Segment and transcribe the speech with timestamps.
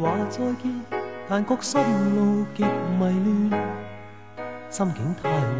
[0.00, 0.72] 话再见，
[1.28, 1.78] 但觉心
[2.16, 3.62] 路极迷乱，
[4.70, 5.50] 心境太混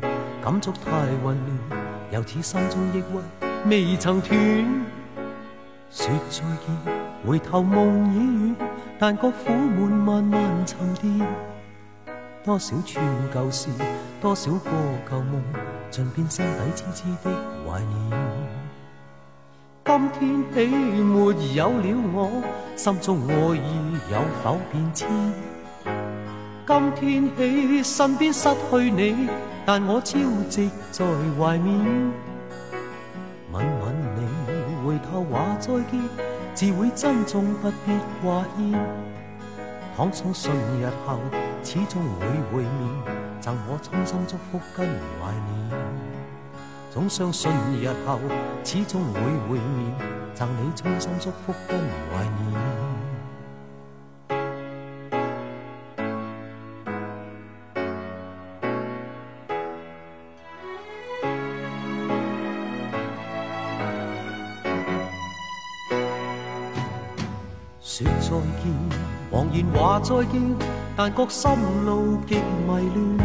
[0.00, 0.12] 乱，
[0.42, 0.90] 感触太
[1.22, 1.36] 混
[1.70, 1.80] 乱，
[2.10, 3.68] 又似心中抑郁。
[3.70, 4.36] 未曾断。
[5.90, 6.94] 说再见，
[7.24, 8.56] 回头梦已远，
[8.98, 11.26] 但觉苦闷慢慢沉淀。
[12.42, 13.70] 多少串旧事，
[14.20, 14.70] 多少个
[15.08, 15.40] 旧梦，
[15.90, 17.30] 尽变心底痴痴的
[17.64, 18.43] 怀念。
[19.94, 22.42] 今天起没有了我，
[22.74, 25.08] 心中爱意有否变迁？
[26.66, 29.28] 今天起身边失去你，
[29.64, 30.18] 但我朝
[30.50, 31.04] 夕在
[31.38, 31.78] 怀缅。
[33.52, 36.02] 吻吻你，回头话再见，
[36.54, 38.76] 自会珍重不必挂牵。
[39.96, 41.20] 倘相信日后
[41.62, 46.13] 始终会会面，赠我衷心祝福跟怀念。
[46.94, 48.20] 总相信日后
[48.62, 49.92] 始终会会面，
[50.32, 52.54] 赠你衷心祝福跟怀念。
[67.82, 68.30] 说再
[68.62, 68.72] 见，
[69.32, 70.40] 茫然话再见，
[70.96, 71.50] 但觉心
[71.84, 73.18] 路极迷乱，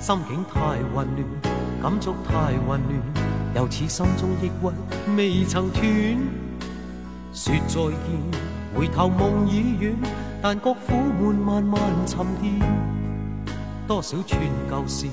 [0.00, 0.58] 心境太
[0.92, 1.47] 混乱，
[1.82, 3.02] 感触太混乱，
[3.54, 5.82] 又似心中抑郁未曾断。
[7.32, 7.96] 说再见，
[8.74, 9.94] 回头梦已远，
[10.42, 12.52] 但觉苦闷慢慢沉淀。
[13.86, 15.06] 多少串旧事，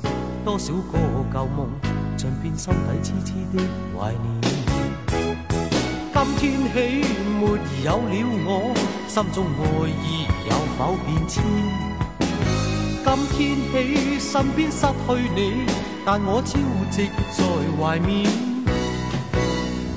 [0.44, 0.98] 多少个
[1.32, 1.70] 旧梦，
[2.18, 3.64] 尽变心底痴痴的
[3.96, 4.24] 怀念。
[6.38, 7.08] 今天起
[7.40, 7.46] 没
[7.84, 8.14] 有了
[8.46, 8.74] 我，
[9.08, 11.44] 心中爱意有否变迁？
[13.06, 13.08] 今
[13.72, 15.66] 天起身边失去你，
[16.08, 16.60] 但我朝
[16.92, 17.42] 夕在
[17.82, 18.30] 怀缅。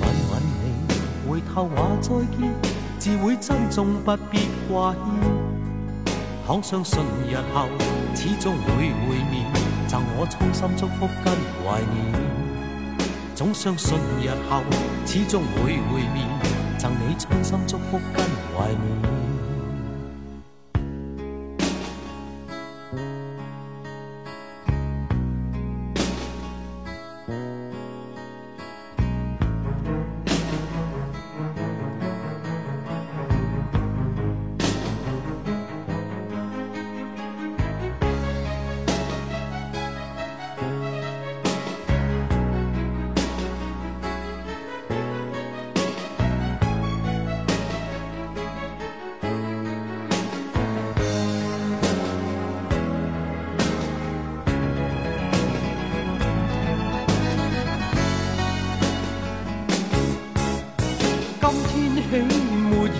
[0.01, 2.51] 吻吻你，回头话再见，
[2.97, 5.03] 自会珍重不必挂牵。
[6.47, 6.99] 倘相信
[7.29, 7.67] 日后
[8.15, 9.45] 始终会会面，
[9.87, 11.31] 赠我衷心祝福跟
[11.61, 11.95] 怀念。
[13.35, 14.63] 总相信日后
[15.05, 16.27] 始终会会面，
[16.79, 18.25] 赠你衷心祝福跟
[18.57, 19.08] 怀念。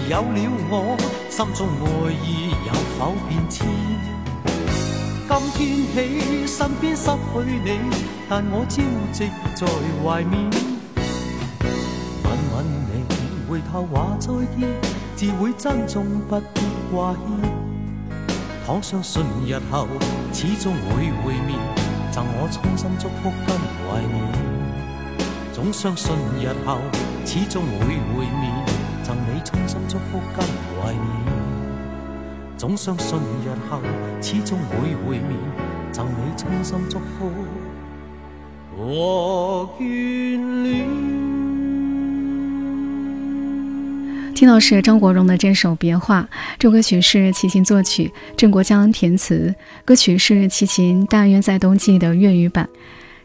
[0.09, 0.39] 有了
[0.71, 0.97] 我，
[1.29, 3.67] 心中爱意有否变迁？
[5.53, 7.77] 今天起身边失去你，
[8.27, 8.81] 但我朝
[9.13, 9.67] 夕在
[10.01, 10.49] 怀缅。
[12.23, 13.05] 吻吻你，
[13.47, 14.67] 回头话再见，
[15.15, 17.19] 自会珍重不必挂牵。
[18.65, 19.87] 倘相信日后
[20.33, 21.59] 始终会会面，
[22.11, 23.55] 赠我衷心祝福跟
[23.85, 24.17] 怀念。
[25.53, 26.79] 总相信日后
[27.23, 28.51] 始终会会面，
[30.11, 30.43] 福跟
[30.81, 31.03] 怀念。
[32.57, 33.79] 总相信日后
[34.21, 35.37] 始终会会面，
[35.91, 37.31] 赠你衷心祝福
[38.75, 40.87] 和眷恋。
[44.35, 46.27] 听到是张国荣的这首《别话》，
[46.57, 49.53] 这首歌曲是齐秦作曲，郑国江填词，
[49.85, 52.67] 歌曲是齐秦《但愿在冬季》的粤语版。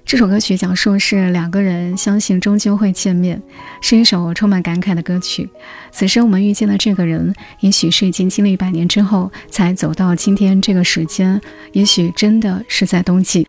[0.04, 3.41] 这首歌曲讲述是两个人相信终究会见面，
[3.81, 5.48] 是一首充满感慨的歌曲。
[5.91, 11.41] 此时我们遇见的这个人，也许是已经经历百年之后才走到今天这个时间，
[11.72, 13.48] 也许真的是在冬季。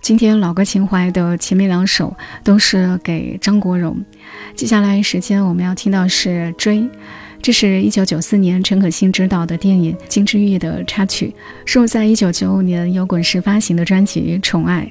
[0.00, 4.02] 今天老歌情怀的前面两首都是给张国荣。
[4.54, 6.78] 接下来时间我们要听到是《追》，
[7.42, 11.34] 这是一九九四年陈可辛执导的电影《金枝玉叶》的插曲，
[11.66, 14.90] 收录在一九九五年由滚石发行的专辑《宠爱》。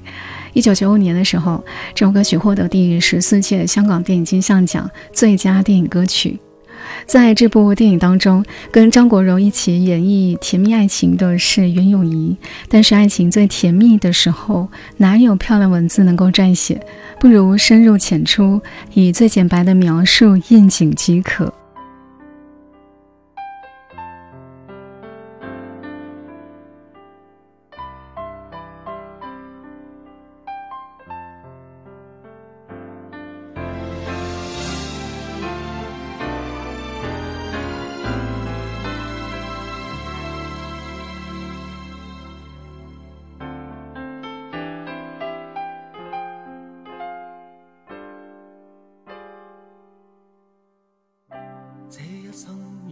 [0.54, 1.64] 一九九五年的时候，
[1.94, 6.40] 这首歌曲获得第十四届香港电影金像奖最佳电影歌曲。
[7.06, 12.36] 在这部电影当中，跟张国荣一起演绎甜蜜爱情的是袁咏仪。
[12.68, 14.68] 但是，爱情最甜蜜的时候，
[14.98, 16.80] 哪有漂亮文字能够撰写？
[17.20, 18.62] 不如深入浅出，
[18.94, 21.54] 以最简白的描述应景即可。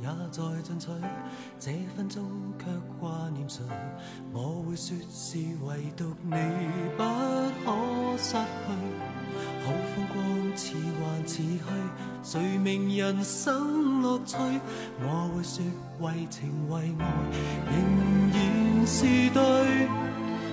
[0.02, 0.90] 也在进取，
[1.60, 2.24] 这分钟
[2.60, 2.66] 却
[3.00, 3.64] 挂念谁？
[4.34, 6.36] 我会说是唯独你
[6.98, 7.04] 不
[7.64, 8.38] 可失去。
[9.64, 10.18] 好风光
[10.56, 11.60] 似幻似虚，
[12.24, 14.38] 谁明人生乐趣？
[15.02, 15.64] 我会说
[16.00, 17.02] 为情为爱，
[17.66, 17.74] 仍
[18.34, 18.36] 然
[18.88, 19.42] 是对。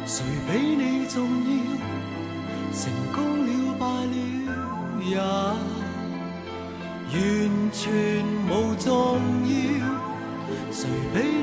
[0.07, 1.15] 谁比你重
[1.45, 1.53] 要？
[2.73, 2.83] 成
[3.13, 3.49] 功了
[3.79, 4.15] 败了
[5.05, 5.17] 也。
[7.15, 7.17] 完
[7.71, 7.93] 全，
[10.95, 11.34] Hey.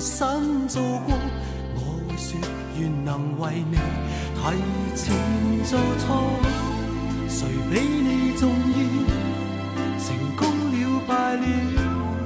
[0.00, 1.14] 身做过，
[1.76, 2.40] 我会说
[2.78, 3.76] 愿能为你
[4.34, 4.40] 提
[4.96, 5.14] 前
[5.64, 6.40] 做错。
[7.28, 8.78] 谁比你重要？
[10.00, 10.06] 成
[10.36, 10.40] 功
[10.72, 10.74] 了
[11.06, 11.44] 败了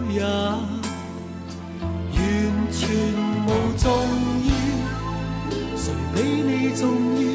[0.08, 0.22] 也
[2.14, 2.22] 完
[2.70, 2.80] 全
[3.44, 3.84] 无重
[4.46, 4.50] 要。
[5.76, 5.84] 谁
[6.14, 6.82] 比你重
[7.20, 7.33] 要？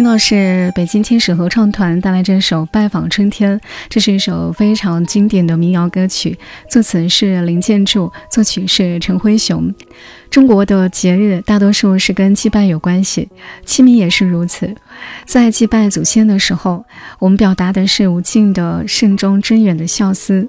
[0.00, 6.38] 听到是北京天使合唱团带来这首《拜访春天》，这是一首非常经典的民谣歌曲，
[6.70, 9.74] 作词是林建筑，作曲是陈辉雄。
[10.30, 13.28] 中国的节日大多数是跟祭拜有关系，
[13.66, 14.74] 清明也是如此。
[15.26, 16.82] 在祭拜祖先的时候，
[17.18, 20.48] 我们表达的是无尽的慎终追远的孝思。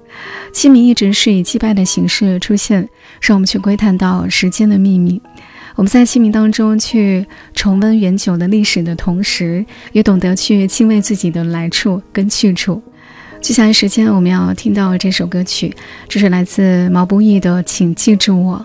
[0.54, 2.88] 清明一直是以祭拜的形式出现，
[3.20, 5.20] 让我们去窥探到时间的秘密。
[5.74, 12.82] 我们在清明当中去重温远久的历史的同时，也懂得去敬畏自己的来处跟去处。
[13.40, 15.74] 接下来时间我们要听到这首歌曲，
[16.08, 18.64] 这是来自毛不易的《请记住我》。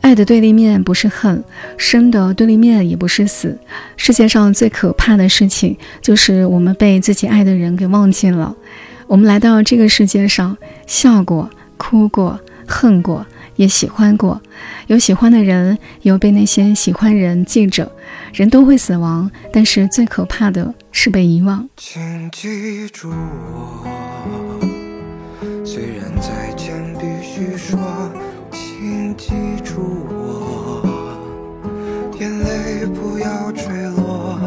[0.00, 1.44] 爱的对立面不是恨，
[1.76, 3.58] 生的对立面也不是死。
[3.96, 8.54] 世界上最可怕的事情，就是我们被自己爱的人给忘记了。
[9.06, 13.26] 我们来到这个世界上，笑过、哭过、恨过。
[13.58, 14.40] 也喜欢过，
[14.86, 17.90] 有喜欢的人，有被那些喜欢人记着。
[18.32, 21.68] 人都会死亡，但是最可怕的是被遗忘。
[21.76, 23.84] 请记住我，
[25.64, 27.78] 虽然再见必须说，
[28.52, 29.32] 请记
[29.64, 30.82] 住我，
[32.20, 33.64] 眼泪不要坠
[33.96, 34.38] 落。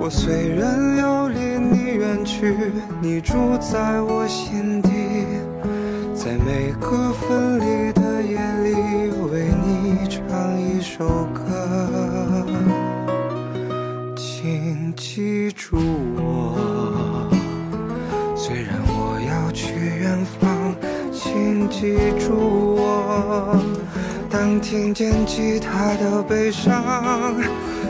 [0.00, 2.54] 我虽然要离你远去，
[3.00, 4.90] 你住在我心底，
[6.24, 8.22] 在每个分离的。
[8.22, 8.70] 夜里
[9.30, 10.22] 为你唱
[10.58, 12.46] 一首歌，
[14.16, 15.76] 请记住
[16.16, 17.28] 我。
[18.36, 20.74] 虽然我要去远方，
[21.12, 23.60] 请记住我。
[24.30, 27.34] 当听见吉他的悲伤，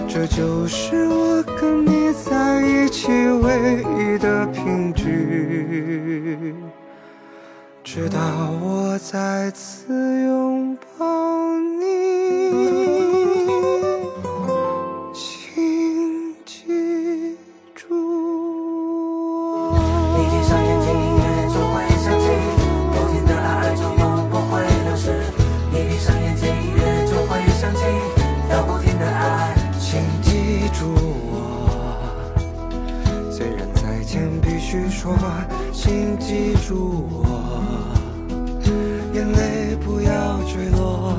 [0.08, 6.54] 这就是我跟你在一起唯一的凭据。
[7.94, 8.18] 直到
[8.62, 12.41] 我再次拥抱你。
[34.72, 35.14] 去说，
[35.70, 37.92] 请记住我，
[39.12, 41.12] 眼泪不要坠落。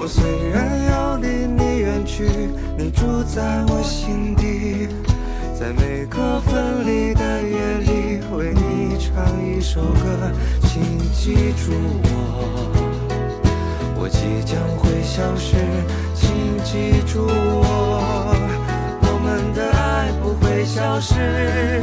[0.00, 2.24] 我虽然要离你远去，
[2.76, 4.86] 你住在我心底，
[5.58, 10.30] 在每个分离的夜里，为你唱一首歌。
[10.62, 10.80] 请
[11.12, 11.72] 记住
[12.04, 12.70] 我，
[13.98, 15.56] 我即将会消失，
[16.14, 18.36] 请记住我，
[19.02, 21.82] 我们的爱不会消失。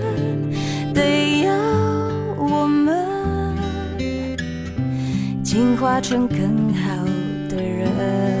[0.93, 1.53] 得要
[2.37, 3.55] 我们
[5.43, 7.05] 进化成更好
[7.49, 8.40] 的人。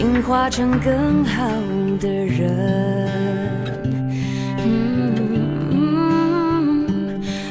[0.00, 1.46] 进化成更好
[2.00, 2.50] 的人。
[4.64, 5.76] 嗯，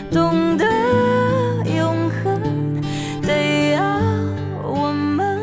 [0.09, 0.65] 懂得
[1.77, 2.41] 永恒，
[3.21, 3.83] 得要
[4.63, 5.37] 我们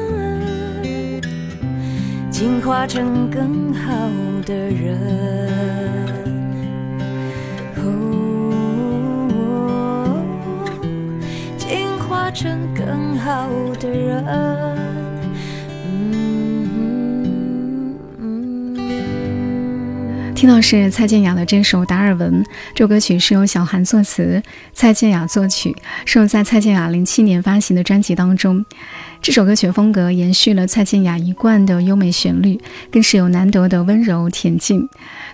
[2.28, 4.10] 进化成更好
[4.44, 4.98] 的人。
[11.56, 14.65] 进化成更好的人。
[20.36, 22.44] 听到是蔡健雅的这首《达尔文》，
[22.74, 24.42] 这首歌曲是由小韩作词，
[24.74, 28.62] 蔡健雅作曲，收在蔡健雅零七年发行的专辑当中。
[29.22, 32.60] 这首歌曲风格延续了蔡健雅一贯的优美旋律，
[32.92, 34.86] 更是有难得的温柔恬静。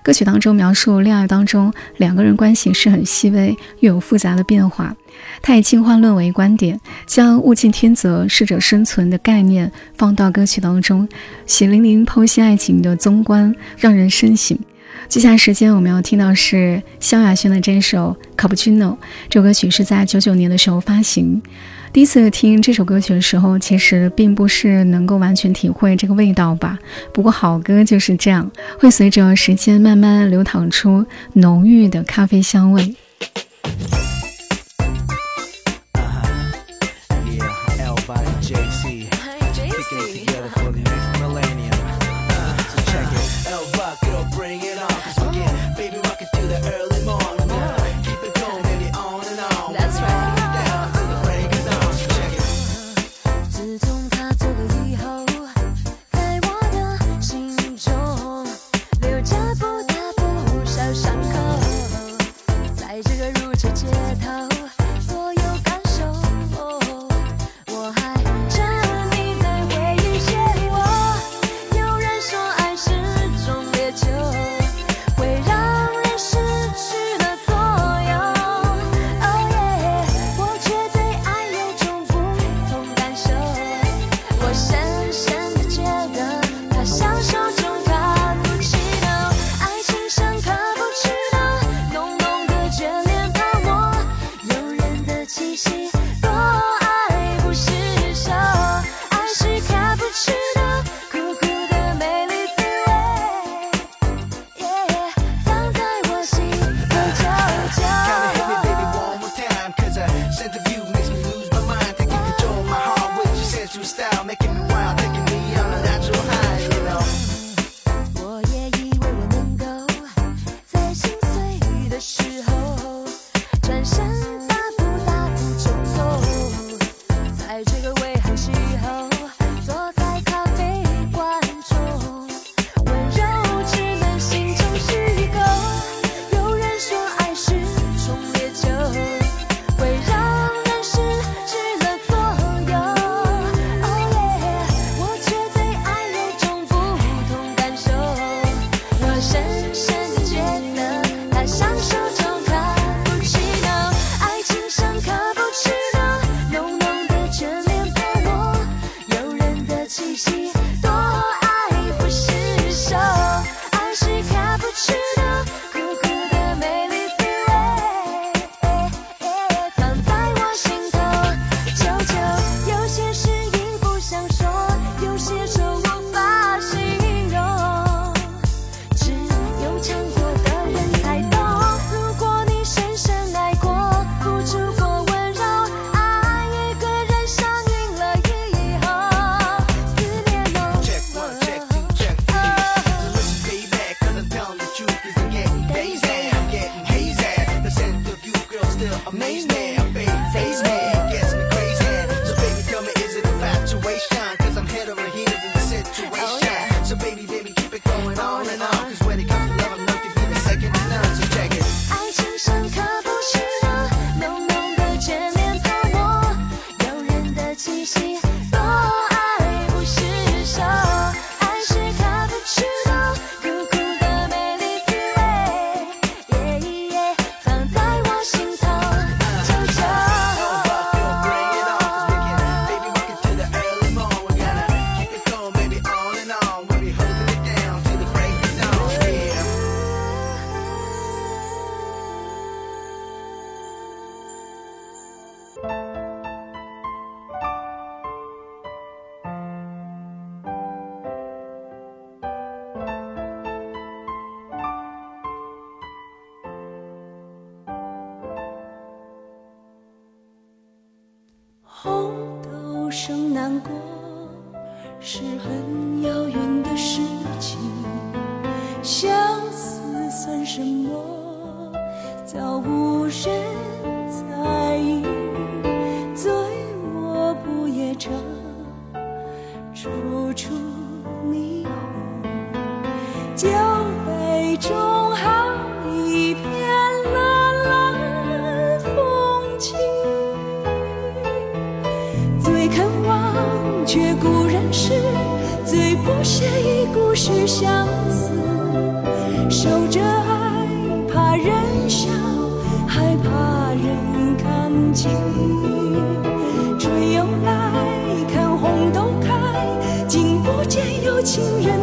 [0.04, 4.94] 歌曲当中描述恋爱当中两个人关系是很细微又有复杂的变化。
[5.42, 11.08] 他以进化论为观点，将物竞天择、适者生存的概念放到歌曲当中，
[11.44, 14.56] 血淋淋剖析爱情的综观，让人深省。
[15.08, 18.78] 接下来时间我们要听到是萧亚轩的这首《Cappuccino》，
[19.28, 21.40] 这首歌曲是在九九年的时候发行。
[21.92, 26.78] 第一次听这首歌曲的时候，其实并不是能够完全体会这个味道吧。
[27.12, 32.94] 不过好歌就是这样，会随着时间慢慢流淌出浓郁的咖啡香味。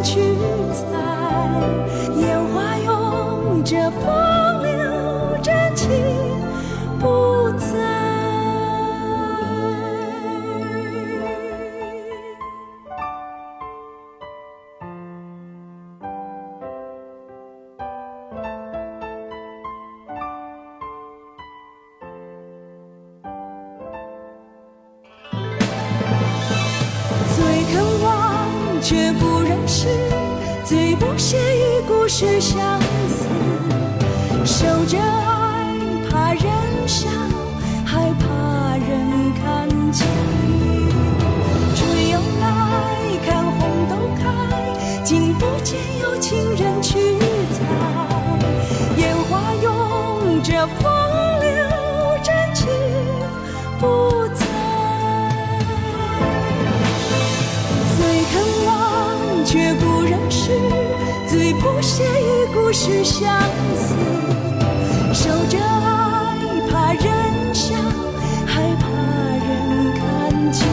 [0.07, 0.28] you
[61.59, 63.37] 不屑与故事相
[63.75, 63.93] 似，
[65.13, 66.37] 守着爱
[66.69, 67.75] 怕人笑，
[68.45, 68.87] 还怕
[69.45, 70.65] 人看清。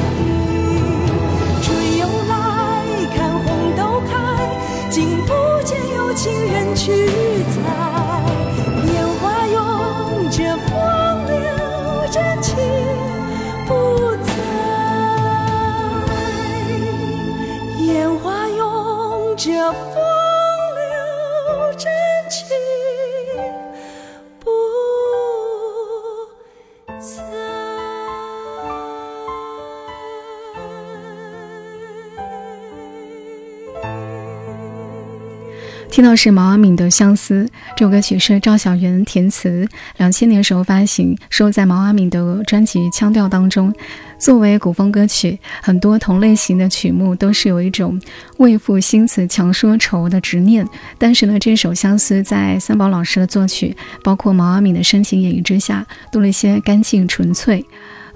[35.97, 43.75] 听到是毛阿敏的《相思》，这首歌曲是赵小元填词，两千年时候发行，收在毛阿敏的专辑《腔调》当中。
[44.19, 47.99] 作为古风歌曲，很多同类型的曲目都是有一种
[48.37, 50.69] 为赋新词强说愁的执念。
[50.99, 57.65] 但是呢，这首《相思》在三宝老师的作曲，包括毛阿敏的深情演绎之下，多了一些干净纯粹。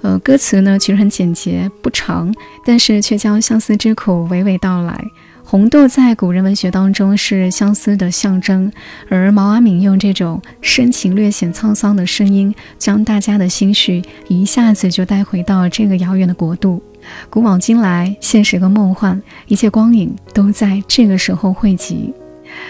[0.03, 2.31] 呃，歌词呢其实很简洁不长，
[2.63, 5.03] 但是却将相思之苦娓娓道来。
[5.51, 8.71] 红豆在古人文学当中是相思的象征，
[9.09, 16.81] 而毛阿敏用这种深情略显沧桑的声音，将大家的心绪一下子就带回到这个遥远的国度。
[17.29, 22.13] 古往今来，现实和梦幻，一切光影都在这个时候汇集。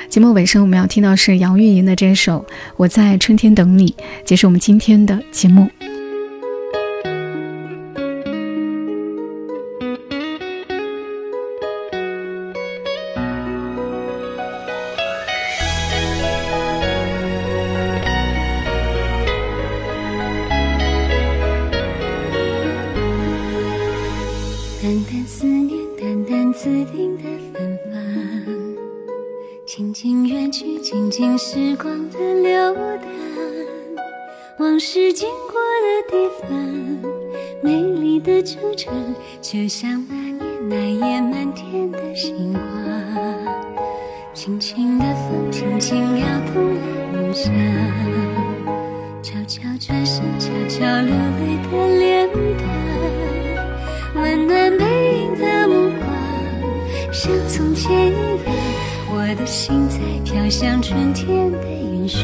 [0.09, 2.39] 节目尾声，我们要听到是杨钰莹的这首
[2.77, 3.91] 《我在春天等你》，
[4.25, 5.69] 结束我们今天的节目。
[35.03, 36.47] 是经过的地方，
[37.63, 38.91] 美丽的惆怅，
[39.41, 42.61] 就像那年那夜满天的星光。
[44.35, 46.81] 轻轻的风，轻轻摇动了
[47.13, 47.51] 梦想，
[49.23, 52.29] 悄悄转身，悄悄流泪的脸
[54.13, 54.85] 庞，温暖背
[55.17, 57.11] 影的目光。
[57.11, 58.13] 像从前一
[58.45, 58.53] 样，
[59.09, 62.21] 我的心在飘向春天的云上。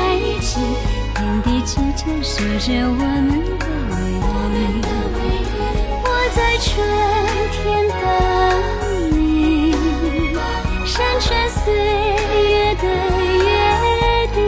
[0.00, 0.58] 在一起，
[1.14, 4.82] 天地之间守着我们的唯一。
[6.02, 6.68] 我在春
[7.52, 7.58] 天
[8.00, 8.02] 等
[9.12, 9.20] 你。
[10.86, 12.84] 山川岁月的
[13.44, 13.48] 约
[14.34, 14.38] 定，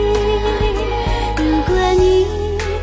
[1.36, 2.02] 如果你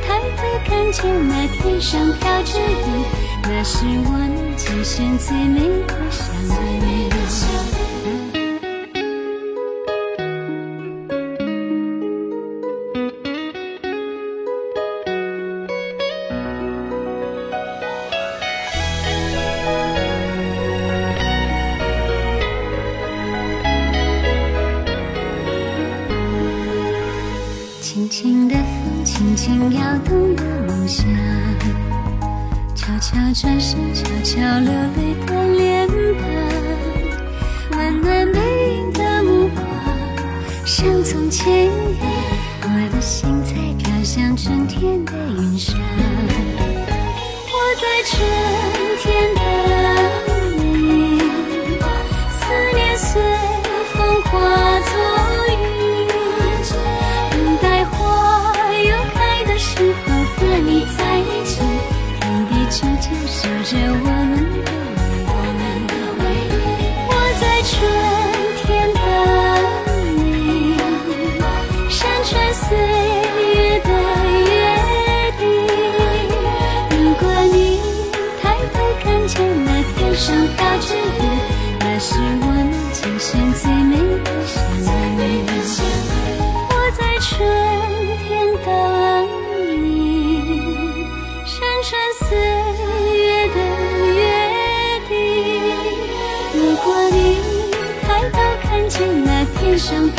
[0.05, 2.87] 抬头看见那天上飘着雨，
[3.43, 3.73] 那是
[4.05, 4.21] 我们
[4.55, 7.18] 今生最美的相遇。